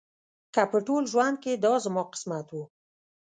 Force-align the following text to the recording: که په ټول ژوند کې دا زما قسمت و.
که 0.53 0.61
په 0.71 0.77
ټول 0.87 1.03
ژوند 1.11 1.35
کې 1.43 1.53
دا 1.63 1.73
زما 1.85 2.03
قسمت 2.13 2.47
و. 2.51 2.55